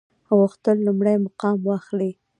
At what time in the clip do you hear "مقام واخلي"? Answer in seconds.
1.25-2.11